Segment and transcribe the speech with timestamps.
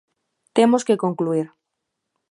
[0.57, 1.47] Temos que concluír.